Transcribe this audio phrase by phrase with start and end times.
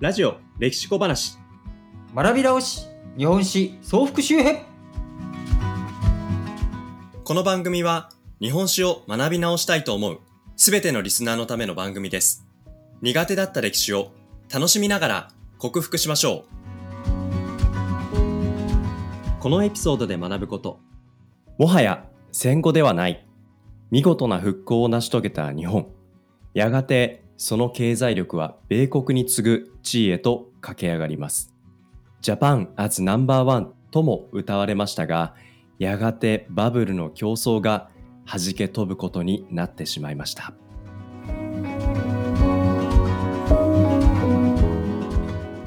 [0.00, 1.36] ラジオ歴史小話。
[2.14, 2.86] 学び直し
[3.18, 4.62] 日本史総復習編。
[7.22, 8.08] この番組は
[8.40, 10.20] 日本史を学び直したいと思う
[10.56, 12.46] すべてのリスナーのための番組です。
[13.02, 14.10] 苦手だった歴史を
[14.50, 15.28] 楽しみながら
[15.58, 16.46] 克服しましょ
[18.14, 18.20] う。
[19.38, 20.80] このエピソードで学ぶこと
[21.58, 23.26] もはや戦後ではない
[23.90, 25.88] 見事な復興を成し遂げた日本。
[26.54, 31.54] やがてその経済力は米国に次ぐ地位へと駆け上がります。
[32.20, 35.34] ジャパン as No.1 とも歌われましたが
[35.78, 37.88] やがてバブルの競争が
[38.26, 40.52] 弾け飛ぶことになってしまいました。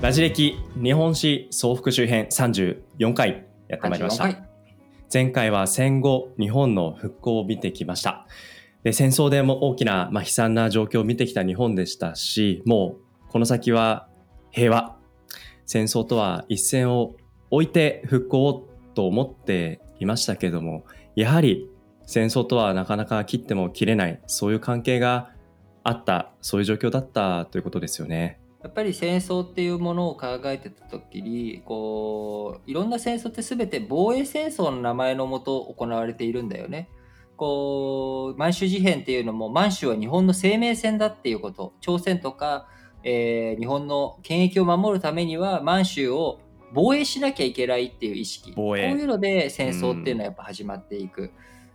[0.01, 4.25] ラジ歴日本史総復習編34回やってまいりました。
[4.25, 4.43] 34回。
[5.11, 8.27] 前回は戦後日本の復興を見てきました
[8.83, 14.07] で戦争でも大きな、まあ、悲惨な状況を見てきた日本でしたしもうこの先は
[14.51, 14.97] 平和
[15.65, 17.15] 戦争とは一線を
[17.49, 21.69] 置いて復興をと思っていましたけどもやはり
[22.05, 25.31] 戦争とはなかなか切っても切れないそういう関係が
[25.83, 28.39] あったそういう状況だったということですよね。
[28.61, 36.89] やっぱり戦争っていうものを考えてた時にこういろんな戦争って全て防衛戦争の名前のもと行われているんだよね。
[37.37, 41.73] こう満州事変っていうのも満州は日本の生命線だっていうこと。
[41.81, 42.67] 朝鮮とか、
[43.03, 46.39] えー日本の権益を守るためには満州を
[46.73, 48.53] 防衛しなきゃいけないっていう意識。
[48.53, 51.31] こういうので戦争っていうのはやっぱ始まっていく。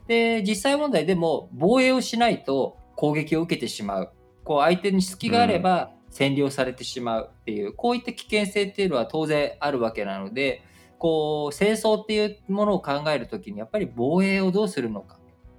[0.07, 4.13] で実際問題でも防衛をしないと攻撃を受けてしまう。
[4.45, 10.63] こう相手に隙があれば占領されてしまうっていう、こういった危険性っていうのは当然あるわけなので
[10.99, 15.18] こう戦争っていうものを考えるときにやっぱり防衛をどうするのか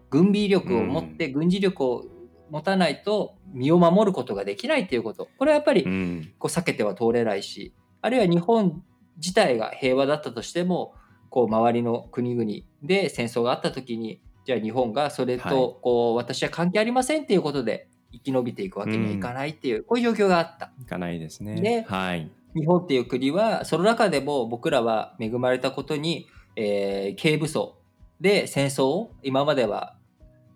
[0.09, 2.05] 軍備力を持って軍事力を
[2.49, 8.83] 持たないと身を守ることができないっていうことこれはやっぱりうんこう避けては通れないしあるいは日本
[9.17, 10.93] 自体が平和だったとしても
[11.29, 20.71] こう周りの国々で戦争があった時にじゃあ日本がそれはいとこう私は関係ありませんっていうことで生き延びていくわけにはいかないっていう、こういう状況があった。
[20.81, 21.61] いかないですね。
[21.61, 22.29] ではい。
[22.55, 27.75] 日本っていう国はその中でも僕らは恵まれたことに、えー軽武装
[28.19, 29.95] で戦争を今までは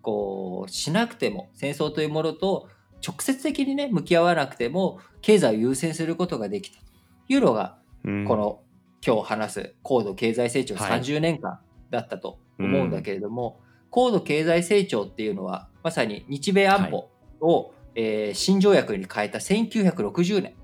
[0.04, 2.68] こうしなくても戦争というものと
[3.06, 6.78] 直接的にね向き合わなくても経済を優先することができた。
[6.78, 6.84] と
[7.32, 8.24] いうのがうん。
[8.26, 8.60] この
[9.04, 11.00] 今日話す高度経済成長はい。
[11.00, 11.60] 30年間
[11.90, 13.60] だったと思うんだけれども、
[13.90, 17.10] 高度経済成長っていうのはまさに日米安保
[17.40, 20.54] を、えー新条約に変えた1960年。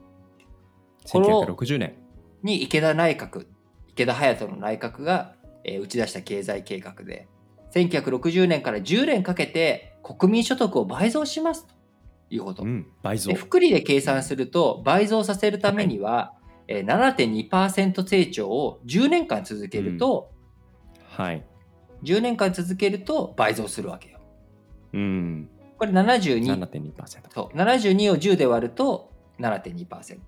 [1.10, 1.94] この1960年。
[2.42, 3.46] に池田内閣
[3.88, 5.34] 池田隼人の内閣が、
[5.64, 7.28] えー打ち出した経済計画で
[7.72, 11.74] 1960年から10年かけて国民所得を倍増しますと
[12.30, 12.62] いうこと。
[12.62, 13.36] うん、倍増で。
[13.36, 16.34] 複利で計算すると倍増させるためには、
[16.68, 20.30] えー7.2%成長を10年間続けると、
[21.08, 21.44] はい。
[22.04, 24.20] 10年間続けると倍増するわけよ。
[24.94, 25.48] うん。
[25.78, 26.94] これ72 7.2%。
[27.34, 29.10] そう72を10で割ると
[29.40, 30.18] 7.2%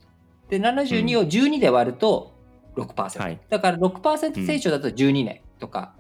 [0.49, 2.33] で72を12で割ると
[2.77, 5.95] 6%、はいだから6%成長だと12年とか、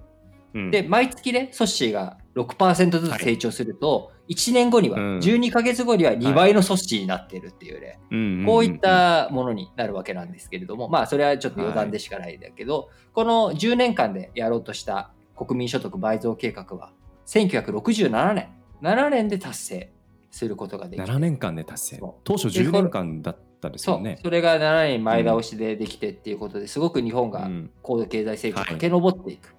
[0.55, 0.71] うん。
[0.71, 5.19] で毎月ねソッシーが6%ずつ成長すると、1年後には、うん。
[5.19, 16.93] 12ヶ月後には2倍のソッシーになってるっていうね、うんこういっ、たものになるわけなんですけれども、まあそれはちょっと余談でしかないんだけど、この10年間でやろうとした国民所得倍増計画は
[17.27, 18.49] 1967年。
[18.83, 19.93] 7年で達成
[20.31, 21.11] することができて。
[21.11, 22.03] 7年間で達成。
[22.25, 24.19] 当初10年間だったですよね。
[24.23, 27.71] それが7年前倒しでできてっていうことですごく日本がうん。
[27.83, 29.55] 高度経済成長を駆け上っていく、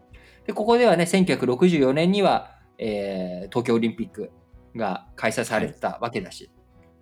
[0.46, 4.31] でここではね1964年には、えー東京オリンピック
[4.76, 6.50] が開催されてたわけだし、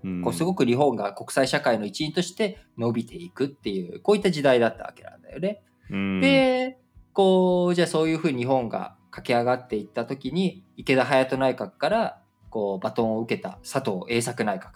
[0.04, 5.64] うんこうすごく日本が国際社会の一員として伸びていくっていうこういった時代だったわけなんだよね。
[5.90, 6.78] うんで
[7.14, 14.70] こうじゃあそういうふうに日本が駆け上がっていった時に池田隼人内閣からこうバトンを受けた佐藤栄作内閣、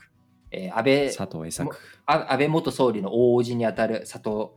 [0.52, 1.76] えー安倍佐藤栄作。
[2.06, 4.50] あ安倍元総理の大叔父にあたる佐藤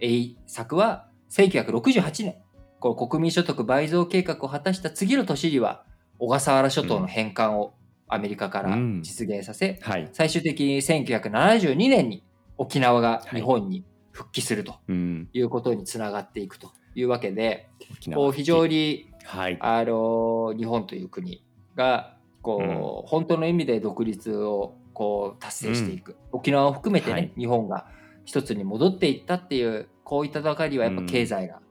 [0.00, 2.36] 栄作は1968年
[2.82, 5.84] こう国民所得倍増計画を果たした次の年には
[6.18, 7.74] 小笠原諸島の返還を
[8.08, 10.08] アメリカからうん実現させ、はい。
[10.12, 12.24] 最終的に1972年に
[12.58, 15.28] 沖縄が日本に復帰するとうん。
[15.32, 17.68] いうことにつながっていくというわけで、
[18.12, 19.56] こう非常にはい。
[19.60, 21.44] あの日本という国
[21.76, 27.86] がこう、本当の意味で独立をこう達成していく、沖縄を含めてね、はい日本が
[28.24, 31.61] 一つに戻っていったっていうこういった中にはやっぱ経済が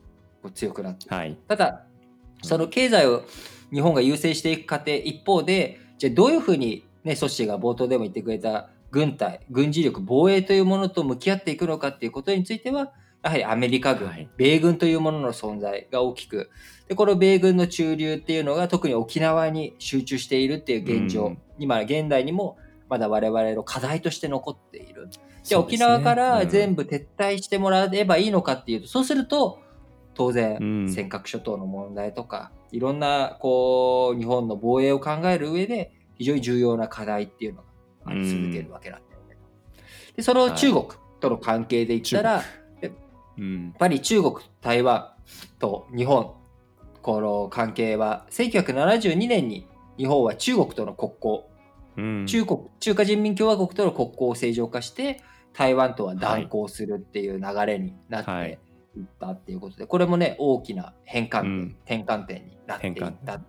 [0.50, 1.14] 強くなって。
[1.14, 1.38] はい。
[1.48, 1.84] ただ
[2.44, 3.24] その経済を
[3.72, 12.92] 日本が優先していく過程一方でじゃあどういうふうにねソッシーが冒頭でも言ってくれた軍隊、軍事力、防衛というものと向き合っていくのかっていうことについては、
[13.24, 14.30] やはりアメリカ軍、はい。
[14.36, 16.50] 米軍というものの存在が大きく、
[16.90, 21.38] で、この米軍の駐留っていうのが特に沖縄に集中しているっていう現状、うん。
[21.58, 22.58] 今現代にも
[22.90, 25.08] まだ我々の課題として残っている。
[25.44, 29.60] じゃあ沖縄から全部、部撤退してもらえばいいのかっていうと、そうすると、
[30.14, 30.90] 当然、うん。
[30.90, 37.68] 尖閣諸島の問題とか、いろんな、こう、日本の防衛を考える上で、非常に重要な課題っていうのが
[38.06, 39.38] あり続けるわけなんだよね。
[40.16, 40.86] で、その中国
[41.20, 42.44] との関係で言ったら、
[42.82, 42.92] やっ
[43.38, 43.74] うん。
[43.78, 45.12] ぱり中国、台湾
[45.60, 46.34] と日本、
[47.02, 49.68] この関係は、1972年に
[49.98, 51.44] 日本は中国との国交、
[51.98, 52.26] うん。
[52.26, 55.22] 中国、中華人民共和国との国交を正常化して、
[55.54, 58.60] 台湾とは断交するっていう流れになってはい
[59.20, 63.42] たっていうことで、これもね、大きな変換点、うん転換点になっていっ転た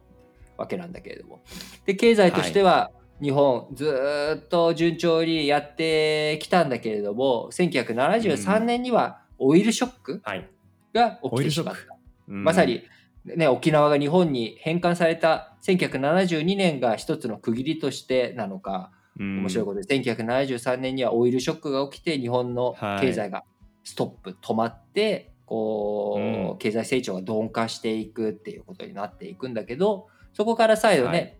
[0.56, 1.41] わけなんだけれども。
[1.87, 2.91] で、経済としては、
[3.21, 10.49] 日本ずーっと順調にやってきたんだけれども、1973年にはオイルショックはい。
[10.93, 11.81] が起きてしまった。。
[12.29, 12.83] うんまさに、
[13.25, 23.44] ね、沖縄が日本に返還された1972年が一つの区切りとしてなのか、面白いことで、1973年にはオイルショックが起きて日本の経済が
[23.85, 26.59] ストップ、止まってこう、うん。
[26.59, 31.39] 経済成長が鈍化していくっていうことになっていくんだけどそこから再度ね、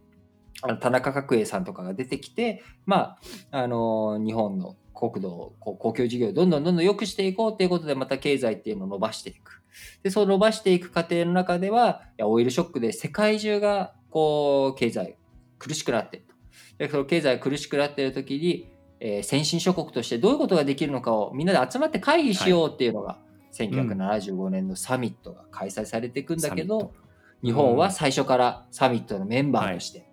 [0.61, 3.17] あの田中角栄さんとかが出てきてま
[3.51, 9.63] ああの日本の国土こう公共事業をどんどんどんどん良くしていこうっていうことでまた経済っていうのを伸ばしていく。
[10.03, 15.17] でそう伸ばしていく過程の中ではいやオイルショックで世界中がこう経済
[15.59, 16.35] 苦しくなっていると。
[16.77, 18.69] でその経済が苦しくなっている時に、
[19.01, 23.19] えー先進諸国としてどういうことができるのかをみんなで集まって会議しようっていうのが、
[23.53, 27.03] 1975年のサミットが開催されていくんだけど、サミット。
[27.43, 30.09] 日本は最初からサミットのメンバーとして、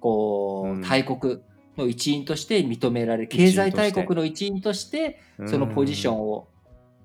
[0.00, 1.40] こう、うん大国
[1.76, 6.48] の一員として認められる経済大国の一員としてそのポジションを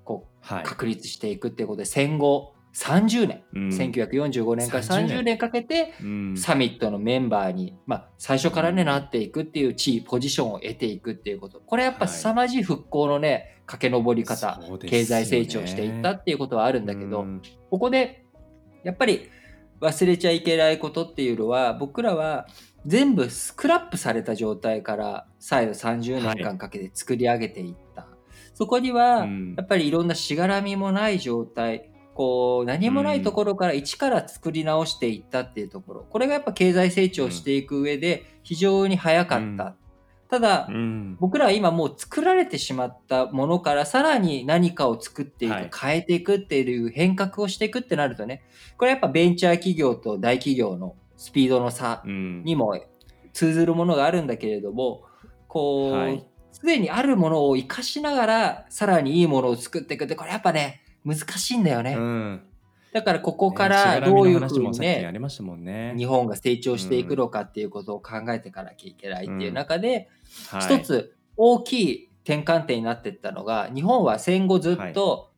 [0.04, 0.64] こうはい。
[0.64, 3.68] 確立していくっていうことで戦後30年、うん。
[3.68, 5.38] 1945年から30 30年。
[5.38, 6.36] かけてうん。
[6.36, 11.60] サミットのメンバーに、まあ、最初からねなっていくっていう地位ポジションを得ていくっていうこと。
[11.60, 12.08] これやっぱはい。
[12.08, 14.98] 凄まじい復興のね駆け上り方、そうですよね。
[14.98, 17.42] 経済成長していったっていうことはあるんだけど、うん。
[17.70, 18.26] ここで
[18.82, 19.28] やっぱり
[19.80, 22.46] 忘れちゃいけないことっていうのは僕らは
[22.86, 28.08] 全部スクラップされた状態から再度30年間かけて作り上げていった、
[28.52, 29.54] そこにはうん。
[29.56, 36.06] やっぱりいろんなしがらみもない状態こう何もないところから一から作り直していったっていうところ。
[36.08, 39.74] これがやっぱ経済成長していく上で非常に早かった、うん
[40.26, 41.16] ただ、うん。
[41.20, 45.70] 僕らは今もう作られてしまったものからさらに何かを作っていく、はい。
[45.72, 48.42] 変えていくっていう変革をしていくってなるとね
[48.76, 52.42] これやっぱベンチャー企業と大企業のスピードの差うん。
[52.42, 52.80] にも
[53.32, 55.02] 通ずるものがあるんだけれども
[55.46, 56.26] こう、はい。
[56.52, 62.42] すでにあるものを生かしながらさらにいいものを作っていくってこれやっぱね難しいんだよね、うん。
[62.92, 65.94] だからここかねらどういうふうにね。
[65.96, 70.08] 日本が成長していくのかっていうことを考えていかなきゃいけないっていう中で、
[70.48, 70.62] はい。
[70.62, 75.30] 一つ大きい転換点になっていったのが日本は戦後ずっと、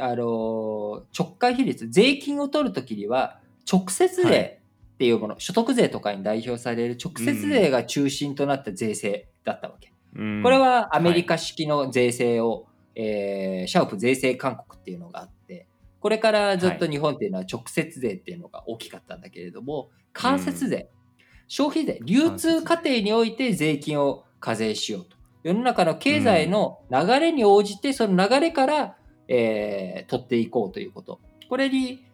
[0.00, 3.40] あの直会比率税金を取るときには
[3.70, 4.32] 直接はい。
[4.32, 4.58] 税
[4.94, 9.92] っていうもの、所得税とかに代表される直接税が中心となった税制だったわけ。
[10.16, 10.42] うん。
[10.42, 12.66] これはアメリカ式の税制を、
[12.98, 15.68] えーシャープ税制勧告っていうのがあって
[16.00, 20.88] これからずっと日本っていうのは直接税っていうのが大きかったんだけれども間接税、
[21.46, 25.16] 消費税流通過程において税金を課税しようと。
[25.44, 28.96] 世の中の経済の流れに応じてその流れから、
[29.28, 31.20] えー取っていこうということ。
[31.48, 32.04] これに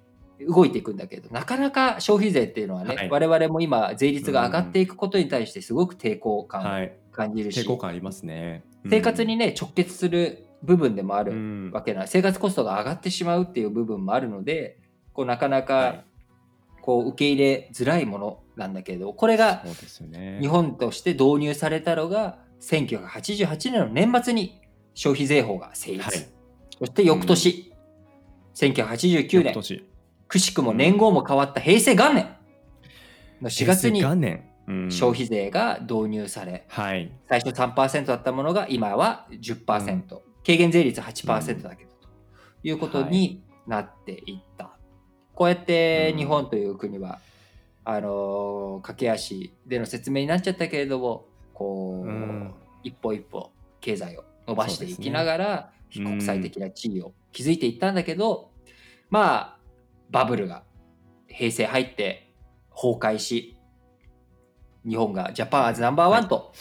[0.47, 3.11] 動いていくんだけどなかなか消費税っていうのはね、はい。
[3.11, 6.97] 我々も今税率が上がっていくことに対してすごく抵抗感をはい。
[7.13, 8.65] 感じるし、抵抗感ありますね。
[8.91, 11.71] 生活にね直結する部分でもあうるん。
[11.73, 14.79] わけな、生活コストが上がってしまうっていう部分もあるので
[15.13, 16.05] こうなかなはかい。
[16.83, 19.63] こう受け入れづらいものなんだけどこれが。
[20.41, 24.61] 日本として導入されたのが1988年の年末に
[24.95, 26.27] 消費税法が成立、はい。
[26.79, 27.73] そして翌年、
[28.55, 29.85] 1989年翌年。
[30.29, 32.29] くしくも年号も変わった平成元年
[33.41, 34.01] の4月に
[34.91, 37.13] 消費税が導入され、はい。
[37.29, 42.09] 最初3%だったものが今は10%、軽減税率8%だけどと
[42.63, 44.77] いうことになっていった、
[45.35, 47.21] こうやって日本という国は、
[47.85, 52.55] あのー駆け足での説明になっちゃったけれどもこう、うん。
[52.83, 56.05] 一歩一歩経済を伸ばしていきながら、ね。
[56.05, 58.51] 国際的な地位を築いていったんだけど、
[59.09, 59.59] まあ
[60.11, 60.65] バブルが
[61.29, 62.35] 平成入って
[62.71, 63.57] 崩壊し
[64.85, 66.53] 日本がジャパンアズナンバーワンと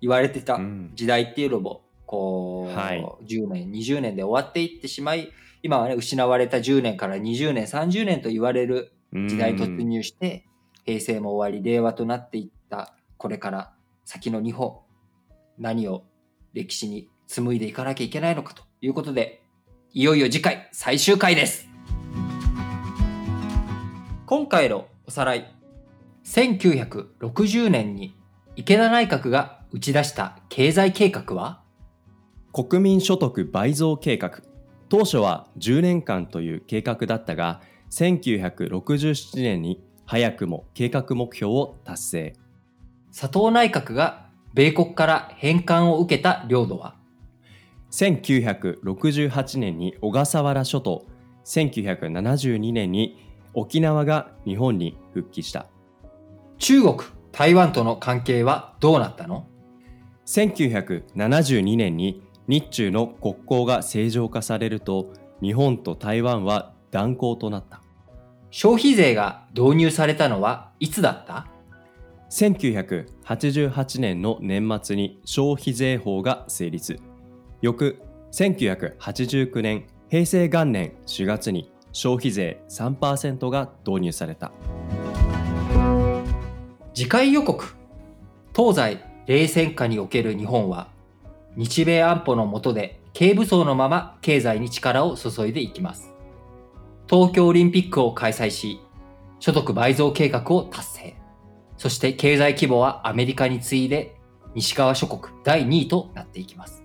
[0.00, 0.92] 言われてたうん。
[0.94, 10.44] 時代っていうのも、こう、はい10年、20年で終わっていってしまい、今はね、失われた10年から20年、30年と言われる時代に突入して、
[10.84, 13.72] 平成も終わり、令和となっていった、これから
[14.04, 14.80] 先の日本、
[15.56, 16.04] 何を
[16.52, 19.40] 歴史に紡いでいかなきゃいけないのかということで、
[19.94, 21.66] いよいよ次回、最終回です。
[24.26, 25.50] 今回のおさらい。
[26.26, 28.14] 1960年に
[28.54, 31.61] 池田内閣が打ち出した経済計画は？
[32.52, 34.42] 国民所得倍増計画。
[34.90, 42.36] 当初は10年間という計画だったが1967年に早くも計画目標を達成。
[43.18, 46.96] 佐藤内閣が米国から返還を受けた領土は
[47.90, 51.06] ？1968年に小笠原諸島。
[51.44, 53.18] 1972年に
[53.54, 55.66] 沖縄が日本に復帰した。
[56.58, 56.96] 中国、
[57.32, 59.46] 台湾との関係はどうなったの
[60.26, 67.80] ？1972年に日中の国交が正常化されると日本と台湾は断交となった。
[68.50, 71.46] 消費税が導入されたのはいつだった
[72.28, 77.00] ？1988年の年末に消費税法が成立。
[77.62, 84.52] 翌1989年平成元年4月に消費税3%が導入された。
[86.92, 87.74] 次回予告。
[88.54, 90.91] 東西冷戦下における日本は
[91.56, 96.12] 日米安保の下で軽武装のまま経済に力を注いでいきます。
[97.08, 98.80] 東京オリンピックを開催し
[99.38, 101.16] 所得倍増計画を達成。
[101.76, 104.16] そして経済規模はアメリカに次いで
[104.54, 106.82] 西側諸国第2位となっていきます。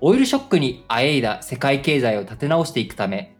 [0.00, 3.36] オイルショックにあえいだ世界経済を立て直していくため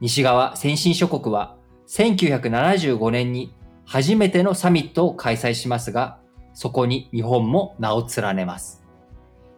[0.00, 1.56] 西側先進諸国は
[1.88, 3.54] 1975年に
[3.84, 6.18] 初めてのサミットを開催しますが、
[6.54, 8.85] そこに日本も名を連ねます。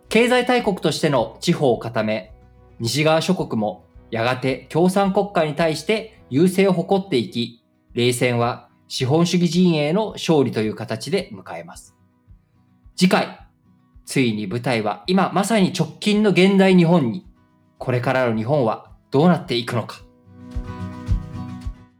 [0.08, 2.32] 経済大国としての地方を固め、
[2.80, 7.62] 西側諸国もやがて共産国家に対して優勢を誇っていき、
[7.92, 11.94] 冷戦は資本主義陣営の勝利という形で迎えます。
[12.96, 13.46] 次回、
[14.06, 17.26] ついに舞台は今まさに直近の現代日本に、
[17.76, 20.00] これからの日本はどうなっていくのか。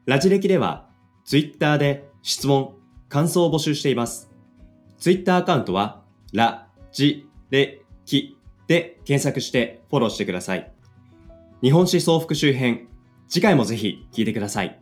[0.07, 0.89] ラジ歴では、
[1.27, 2.75] ツイッターで質問、
[3.11, 4.31] 感想を募集しています。
[4.99, 10.73] ツイッターアカウントは、ラ、ジ、レ、キで検索してフォローしてください。
[11.63, 12.89] 日本史総復習編、
[13.29, 14.81] 次回もぜひ聞いてください。